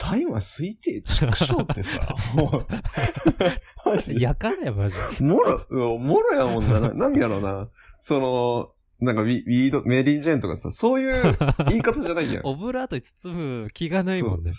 [0.02, 5.24] タイマー推定畜生ってさ、 もう、マジでやからや、マジで。
[5.24, 6.80] もろ、うんもろやもんな。
[6.80, 7.70] ななんやろな。
[8.00, 11.36] その、なんかウィウィード、メリージェーンとかさ、そういう
[11.68, 12.42] 言い方じゃないやん。
[12.46, 14.50] オブラートに包む気がないもんね。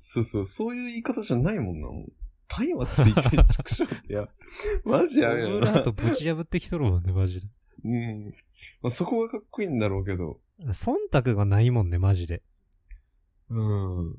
[0.00, 1.86] そうそう、そういう言い方じゃないもんな。
[1.86, 2.12] もう
[2.48, 4.28] タイマー推定畜生ってや、
[4.84, 5.58] マジオやめろな。
[5.60, 7.46] ブラートぶち破ってきとるもんね、マジで。
[7.84, 8.34] うん。
[8.82, 10.40] まあ、そこがかっこいいんだろうけど。
[10.66, 12.42] 忖度がないもんね、マジで。
[13.50, 14.16] うん。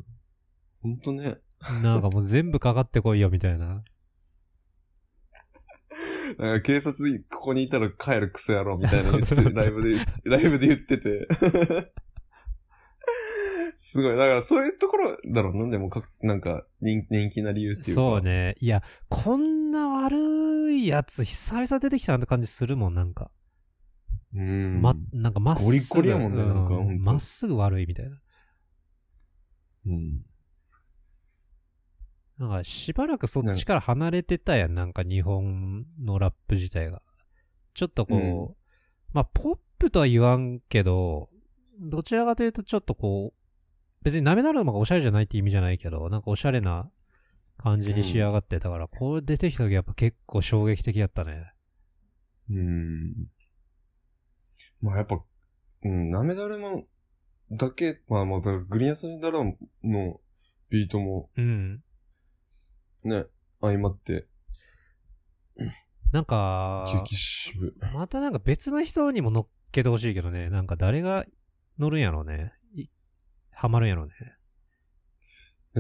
[0.82, 1.38] ほんとね。
[1.84, 3.84] なんかもう全部かかってこいよ、みたいな。
[6.39, 9.12] なんか警察にここにいたら帰るクソ野郎みたいな
[9.54, 11.28] ライブで、ライブで言ってて。
[13.78, 14.15] すごい。
[14.15, 15.70] だからそういうところだろうな。
[15.70, 18.02] でもか、なんか人、人気な理由っていうか。
[18.02, 18.22] そう。
[18.22, 18.56] ね。
[18.60, 23.32] いや、こんな悪いやつ久々出てきたなって感じするもん、なんか。
[24.34, 24.82] うん。
[24.82, 25.65] ま、なんかまっすぐ。
[25.65, 28.17] ゴリゴリやもんねなんかうほんとまっすぐ悪いみたいな。
[29.88, 30.22] うん。
[32.41, 36.99] なんかしばらくそっちから離れてたやん、なんか日本のラップ自体が。
[37.75, 38.56] ちょっとこう、うん
[39.13, 41.30] まあ、ポップとは言わんけど、
[41.80, 46.89] どちらかというとちょっとこう、別になめなるのがおしゃれじゃないって意味じゃないけど、なんかおしゃれな
[47.58, 51.54] 感じに仕上がってたから、これ出てきた時やっぱ結構衝撃的やったね。
[52.49, 53.13] うん。
[54.82, 55.21] まあやっぱ、
[55.84, 56.88] うん、なめだれも、
[57.51, 59.43] だけ、まあまあ、グリーンアサニダラ
[59.84, 60.19] の
[60.71, 61.84] ビートもうん。
[63.04, 63.26] ね、
[63.62, 64.28] 相まって、
[66.12, 67.74] なんか、激渋。
[67.94, 71.26] またなんか別の人にも乗っけてほしいけどね、なんか誰が
[71.80, 72.54] 乗るんやろうね。
[72.74, 72.88] い
[73.54, 74.14] ハマるんやろうね。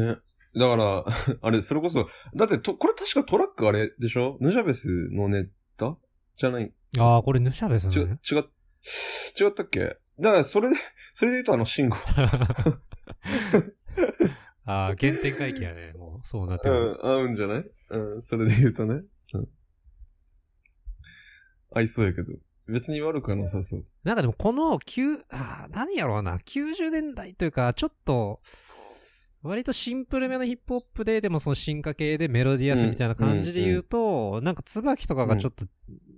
[0.07, 0.17] ね。
[0.57, 1.05] だから、
[1.41, 4.37] あれ、それこそ、だってと、これ確かトラックあれでしょ？
[4.39, 5.97] ヌジャベスのネタ？
[6.37, 6.73] じゃない？
[6.97, 8.19] ああ、これヌシャベスち違ね。
[8.33, 8.39] 違
[9.47, 9.97] ったっけ？
[10.19, 10.75] だから、それで、
[11.13, 11.97] それで言うとあの、シンゴ。
[14.65, 15.93] ああ、原点回帰やね。
[15.97, 16.99] もう、そうなってくる。
[17.01, 17.65] うん、合うんじゃない？
[17.89, 19.01] うん、それで言うとね。
[19.33, 19.47] うん。
[21.73, 22.33] 合いそうやけど。
[22.67, 23.85] 別に悪くはなさそう。
[24.03, 28.39] なんかでもこの9、あー何やろうな、90年代というか、ちょっと、
[29.41, 35.65] 割とシンプルめのヒップホップで、でもその進化系でメロディアスみたいな感じで言うと、なんか椿とかがちょっと、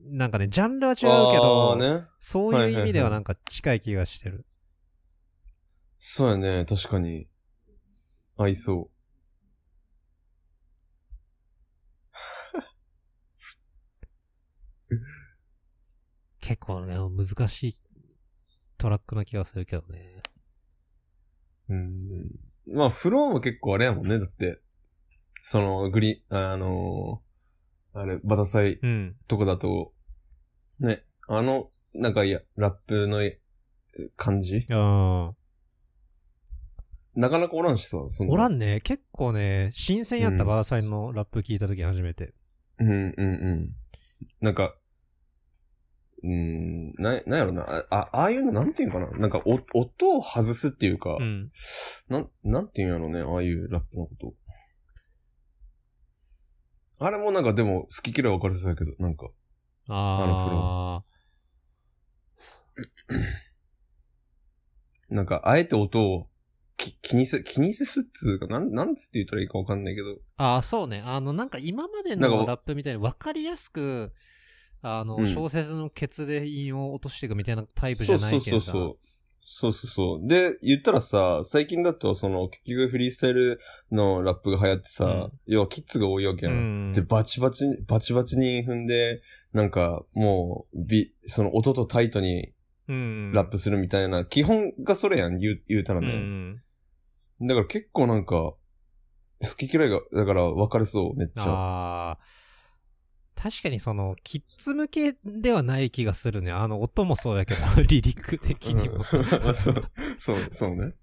[0.07, 1.05] なんかね、ジャンルは違うけ
[1.37, 2.05] ど、ね。
[2.19, 4.45] そういう意味ではなんか近い気がしてる。
[5.97, 7.27] そうやね、確かに。
[8.37, 8.89] 合いそ
[16.41, 17.75] 結構ね、難しい
[18.77, 20.21] トラックな気がするけどね。
[21.69, 21.73] う。
[21.73, 22.29] うん。
[22.67, 24.61] まあ、フローも結構あれやもんね、だって。
[25.41, 29.15] その、グリ、あのーあれ、バタサイうん。
[29.27, 29.93] とかだと、
[30.79, 33.39] ね、あの、なんかいや、ラップのえ
[34.17, 34.65] 感じ？
[34.71, 35.42] ああ。
[37.15, 38.31] なかなかおらんしさ、その。
[38.31, 42.33] おらんね、結構ね、新鮮やったうんバーサイのラップ聞いた時初めて。
[42.79, 43.23] うんうんう
[43.55, 43.69] ん。
[44.41, 44.75] なんか、
[46.23, 51.51] うん、な、なんやろな、あ、あああいうのなんていうんかななんかお、音を外すっていうか、うん。
[52.07, 54.33] なん、なんていうんやろね、ああいうラップのこと。
[56.99, 59.29] あれもなんかでも好き嫌い分かれそうやけど、なんか、
[59.89, 61.13] ああ。
[65.09, 66.27] なんかあえて音を
[66.91, 71.01] き気にせ、気にせすっつうか、なん、なんつって言ったらいいか分かんないけど、ああ、そうね。
[71.05, 74.13] あの、なんか今までのラップみたいに分かりやすく、
[74.81, 78.71] あの、うん小説のケツで韻を落としていくみたいなタイプじゃないけどさ。
[78.71, 78.97] そうそうそうそう。
[79.45, 80.27] そうそう。
[80.27, 83.59] で、言ったらさ、最近だと、その、結局フリースタイル
[83.91, 86.91] のラップが流行ってさ、うん要はキッズが多いわけうやん。
[86.91, 86.93] ん。
[86.93, 92.53] で、バチバチに、バチバチに踏んで、なんか、もう、ビ、その音とタイトに
[92.87, 93.31] うん。
[93.33, 96.07] ラップするみたいな、基本がそれやん、言う、言うたらうね。
[96.07, 96.61] ん。
[97.41, 98.57] だから結構なんか、好
[99.57, 101.43] き嫌いが、だから分かれそう、めっちゃ。
[101.43, 102.19] ああ。
[103.35, 106.51] 確かにその、キッズ向けではない気がするね。
[106.51, 108.97] あの、音もそうやけど、リリック的にも。
[108.97, 109.03] うん
[109.55, 109.83] そう、
[110.17, 110.93] そう、そうね。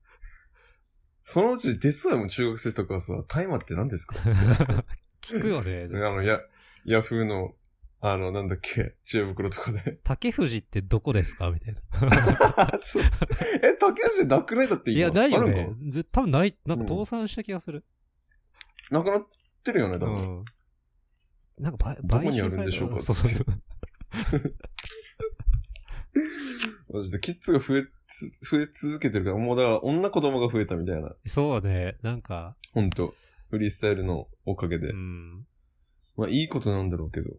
[1.25, 4.17] そのうち出そうやもん、中学生とかさ、大麻って何ですか？
[5.21, 5.87] 聞くよね。
[5.93, 6.41] あの、や、
[6.85, 7.55] ヤフーの、
[8.03, 9.99] あの、なんだっけ、知恵袋とかで。
[10.05, 11.51] 竹藤ってどこですか？
[11.51, 11.81] みたいな。
[12.81, 13.03] そう
[13.63, 14.69] え、竹内なくない？
[14.69, 14.99] だって今。
[14.99, 15.69] いや、ないよね
[16.11, 17.85] 多分ない、なんかうん倒産した気がする。
[18.91, 19.27] なくなっ
[19.63, 20.17] てるよね、う多分。
[20.41, 20.45] ん。
[21.59, 23.47] なんかどこ買、にあるんでしょうかそうそうそう。
[26.93, 31.15] マジで、キッズが増えつ、増え続けてるから、もうだから、女子供が増えたみたいな。
[31.27, 33.15] そうね、なんか、ほんと。
[33.51, 34.89] フリースタイルのおかげで。
[34.91, 35.47] うん。
[36.17, 37.31] まあ、いいことなんだろうけど。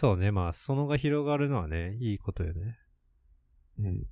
[0.00, 2.78] そうね、まあ、そのが広がるのはね、いいことよね。
[3.80, 4.06] うん。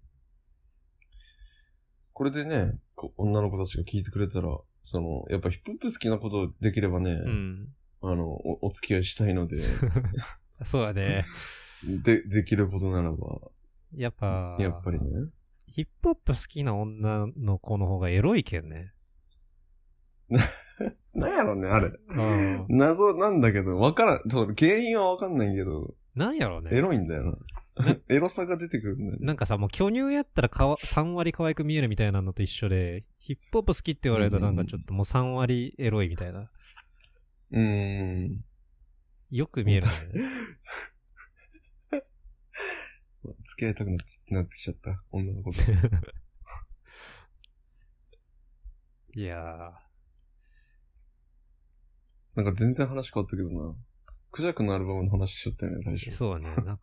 [2.12, 4.48] これでね、こ女の子たちが聞いてくれたら、
[4.82, 7.68] その、やっぱヒップホップ好きなことできればね、うん。
[8.02, 9.62] あのお、お付き合いしたいので、
[10.66, 11.24] そうだね。
[12.02, 13.40] で、できることならば、
[13.94, 15.30] やっぱ、やっぱりね。
[15.68, 18.92] ヒップホップ好きな女の子の方がエロいけんね。
[21.16, 21.90] なんやろね、あれ。
[22.08, 22.66] うん。
[22.68, 26.70] 謎なんだけど、わからん、そう原因はわかんないけど、なんやろうね。
[26.72, 27.36] エロいんだよな。
[28.08, 29.18] エロさが出てくるんだよね。
[29.20, 36.50] なんかさ、もう巨乳やったらかわ3割可愛く見えるみたいなのと一緒で、ヒップホップ好きって言われるとなんかちょっともう3割エロいみたいな。
[37.50, 37.60] うー
[38.28, 38.44] ん。
[39.30, 39.92] よく見えるね。
[43.44, 45.02] 付き合いたくなってなってきちゃった。
[45.10, 45.58] 女の子と。
[49.14, 49.72] いや
[52.36, 53.74] なんか全然話変わったけどな。
[54.30, 56.10] クジャクのアルバムの話しちゃったよね、最ー、初。
[56.12, 56.54] そうだね。
[56.64, 56.80] なんか、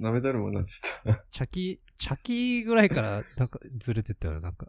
[0.00, 4.66] なめだるまになっちゃっチャキ、チャキぐらいからなんかずれてったよね、なんか。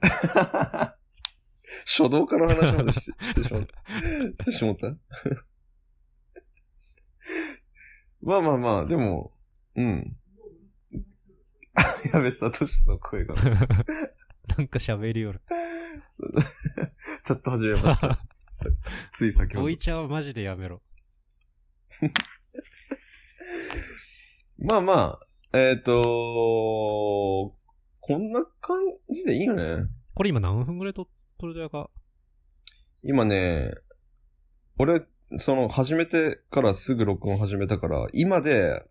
[0.00, 0.98] た。
[1.86, 3.66] 書道家の話までし してしまっ
[4.36, 4.44] た。
[4.44, 4.88] してしまった？
[8.20, 9.32] まあまあまあ、でも、
[9.76, 10.16] うん。
[12.12, 13.34] やべ、サトシの声が。
[13.34, 15.40] なんか喋りよる。
[17.24, 18.18] ちょっと始めました。
[19.12, 19.78] つい先ほどボイ。
[19.78, 20.82] チャはマジでやめろ。
[24.58, 25.18] まあま
[25.52, 25.92] あ、えっ、と
[28.00, 28.78] こんな感
[29.10, 29.86] じでいいよね。
[30.14, 31.90] これ今何分ぐらい撮撮るだか？
[33.02, 33.72] 今ね、
[34.78, 35.02] 俺、
[35.38, 38.84] その、始めてからすぐ録音始めたから、今で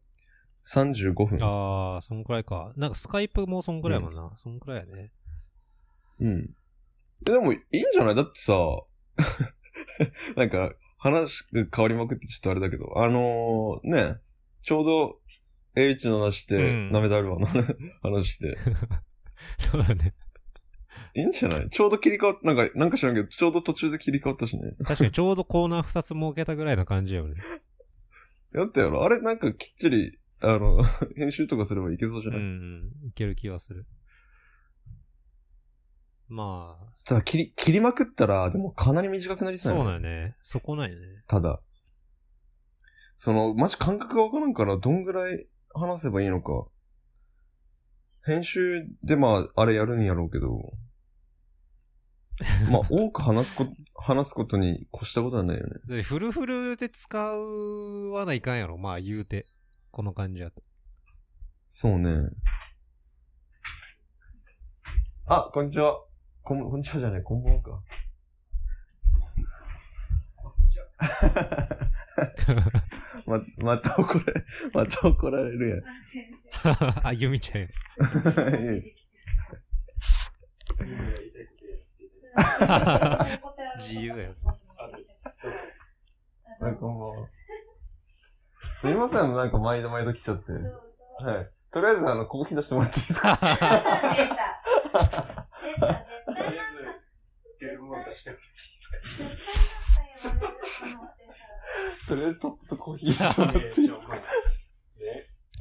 [0.65, 1.37] 35分。
[1.41, 2.73] あー、そんくらいか。
[2.75, 4.33] なんかスカイプもそんくらいやもんな。
[4.37, 5.11] そんくらいやね。
[6.19, 6.55] うん。
[7.27, 8.15] えでも、いいんじゃない？
[8.15, 8.53] だってさ、
[10.35, 14.17] なんか、話が変わりまくってちょっとあれだけど、あのー、ね、
[14.61, 15.19] ちょうど、
[15.75, 17.47] H の話して、うんなめだるわの
[18.01, 18.57] 話して、
[19.59, 20.13] そうだね。
[21.15, 21.69] いいんじゃない？
[21.69, 24.73] ちょうど切り替わっなんか、なんか知らんけど、ちょうど途中で切り替わったしね。
[24.83, 27.35] 確かにちょうどコーナー2つ設けたぐらいな感じよね。
[28.53, 30.83] やったやろあれなんかきっちり、あの、
[31.15, 33.85] 編集とかすればいけそうじゃうない、ん、いける気はする。
[36.29, 40.35] まあ、ただ切り、切りまくったら、でもかなり短くなりそうそうやなんよね。
[40.43, 41.23] そこなんよね。
[41.27, 41.59] ただ。
[43.17, 46.67] その、マジ感覚がわからんから、どんぐらい話せばいいのか。
[48.25, 50.71] 編集でまあ、あれやるんやろうけど。
[52.71, 53.65] まあ、多く話すこ、
[53.95, 55.75] 話すことに越したことはないよね。
[55.87, 58.77] でフルフルで使わないかんやろ。
[58.77, 59.45] まあ言うて。
[59.91, 60.61] この感じやと。
[61.69, 62.29] そうね。
[65.25, 66.08] あ、こんにちは。
[66.49, 67.79] こん、こんにちはじゃない、こんばんはか。
[73.27, 76.25] ま、また怒られ、また怒られるあ、全
[76.63, 76.75] 然。
[77.03, 77.67] あ、ゆみちゃんや。
[77.67, 77.73] や
[78.71, 78.83] ん。
[83.77, 84.31] 自由だよ。
[86.59, 87.27] はい、こんばんは。
[88.81, 90.51] すいません、なんか毎度毎度来ちゃって。
[90.51, 90.59] は
[91.41, 91.51] い。
[91.71, 93.55] とりあえず、あの、コーヒー出してもらっていいですか出た。
[95.75, 96.08] 出た。
[98.15, 98.97] してもらっていいですか
[102.07, 104.25] とりあえず、とっととコーヒー出してもらっていいですかね、あ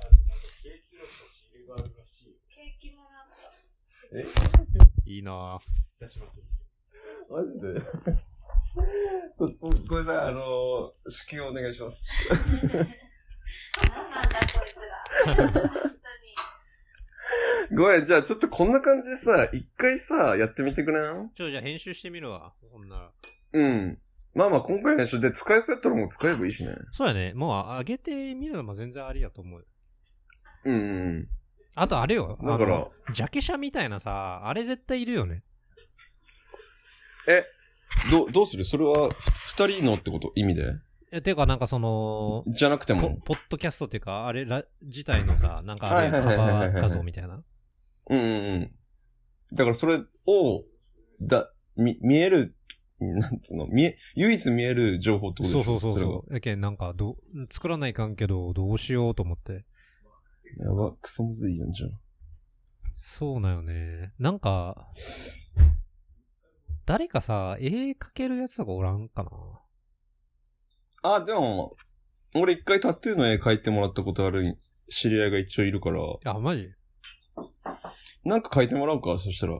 [0.04, 2.34] の、なんかケーキのシールがあるらしいよ。
[2.48, 5.10] ケーキもらった。
[5.10, 5.60] いいなぁ。
[6.00, 6.38] 出します。
[7.30, 7.80] マジで
[9.36, 12.06] ごごめんなさい、あの、支給お願いします。
[13.88, 14.76] 何なんだこいつ
[15.36, 15.98] ら。
[17.74, 21.30] ごめん、じゃあちょっとこんな感じでさ、一回さ、やってみてくれん？
[21.34, 22.54] ちょ、じゃあ編集してみるわ。
[22.72, 23.10] ほんなら。
[23.52, 23.98] うん。
[24.34, 26.74] まあまあ、今回の練習で使えそうやったらもう使えばいいしね。
[26.92, 27.32] そうやね。
[27.34, 29.66] もう上げてみるのも全然ありやと思う。
[30.64, 30.78] うんう
[31.20, 31.28] ん。
[31.74, 32.38] あとあれよ。
[32.42, 35.42] だからジャケ写みたいなさ、あれ絶対いるよね。
[38.10, 38.64] ど、どうする？
[38.64, 39.10] それは、
[39.48, 40.32] 二人のってこと？
[40.34, 40.74] 意味で？
[41.10, 43.18] え、てかなんかその、じゃなくてポも。
[43.24, 47.42] ポッドキャストっていうか、あれら自体のさ、なんかあれ、カバー画像みたいな。
[48.10, 48.72] うんうんうん。
[49.54, 50.64] だからそれを、
[51.22, 52.54] だ、み、見える、
[53.00, 55.64] なんつうの、見え、唯一見える情報ってことでしょ？
[55.64, 56.34] そうそうそうそう。
[56.34, 57.16] やけん、なんか、ど、
[57.50, 59.64] 作らないかんけど、どうしようと思って。
[60.58, 61.90] やば、クソむずいやんじゃん。
[62.94, 64.12] そうなよね。
[64.18, 64.88] なんか、
[66.84, 69.30] 誰かさ、絵描けるやつとかおらんかな？
[71.02, 71.76] あ、でも、
[72.34, 74.58] 俺一回タトゥーの絵描いてもらったことある
[74.90, 76.70] 知り合いが一応いるから、あ、マジ？
[78.24, 79.58] なんか描いてもらうか、そしたら。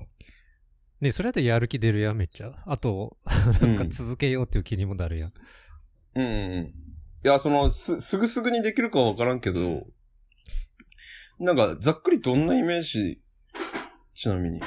[1.01, 2.53] ねそれやったらやる気出るやん、めっちゃ。
[2.67, 3.17] あと、
[3.61, 5.33] なんか続けようっていう気にもなるやん。
[6.17, 6.65] うんうんうん。
[6.65, 6.73] い
[7.23, 9.87] や、その、す、すぐすぐにできるかはわからんけど、
[11.39, 13.21] なんか、ざっくりどんなイメージ？
[14.15, 14.61] ちなみに。
[14.61, 14.67] た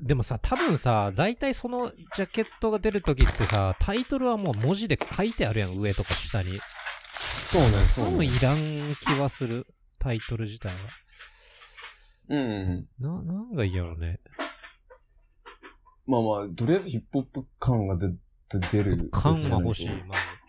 [0.00, 6.58] でもさ、多分さ、大体そのジャケットが出るときってさ、タイトルはもう文字で書いてあるやん、上とか下に。
[7.50, 8.56] そうね、多分いらん
[9.00, 9.66] 気はする、
[9.98, 10.74] タイトル自体は。
[12.28, 12.88] うん。
[12.98, 14.20] な、なんがいいやろね。
[16.06, 18.12] まあまあ、とりあえずヒップホップ感が出、
[18.72, 19.08] 出る。
[19.12, 20.00] 缶は欲しい、まず。
[20.02, 20.40] うん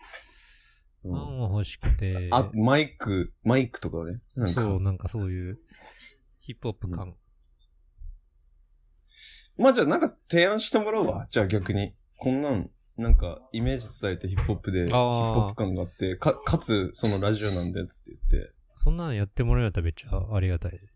[1.10, 2.28] 缶は欲しくて。
[2.30, 4.20] あ、マイク、マイクとかね。
[4.52, 5.58] そう、なんかそういう、
[6.38, 7.16] ヒップホップ感。
[9.62, 11.28] まあじゃあなんか提案してもらうわ。
[11.30, 11.94] じゃあ逆に。
[12.18, 18.52] こんなん、なんかイメージ伝えてヒップホップで、ヒップホップ感があって、か、かつそのラジオなんで、つって言って。
[18.76, 20.92] そんなんやってもらえたらめっちゃありがたいです。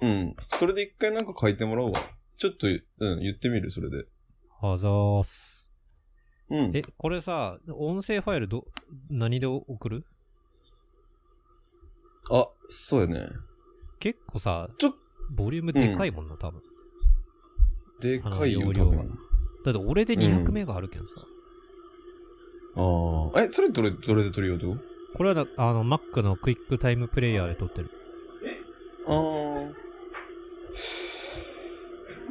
[0.00, 0.34] うん。
[0.58, 2.00] それで一回なんか書いてもらおうわ。
[2.38, 4.06] ちょっと、うん、言ってみる、それで。
[4.60, 5.70] あざーす。
[6.50, 6.76] うん。
[6.76, 8.66] え、これさ、音声ファイルど、
[9.10, 10.04] 何で送る？
[12.30, 13.26] あ、そうやね。
[14.00, 14.92] 結構さ、ちょっ
[15.30, 16.62] ボリュームでかいもんな、多分。
[18.02, 18.90] でかいよ、容量。
[19.64, 21.24] だって俺で200メガあるけんさ。
[22.74, 23.42] ああ。
[23.42, 24.80] え、それどれ、どれで撮るよ、どう
[25.14, 27.90] これはだ、あの、Mac のクイックタイムプレイヤーで撮ってる。
[29.06, 29.82] ああ。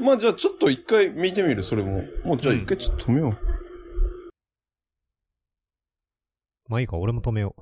[0.01, 2.03] まあじゃあちょっと一回見てみる、それも。
[2.25, 3.37] もうじゃあ一回ちょっと止めよう。
[6.67, 7.61] まあいいか、俺も止めよう。